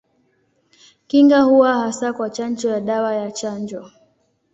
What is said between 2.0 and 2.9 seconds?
kwa chanjo ya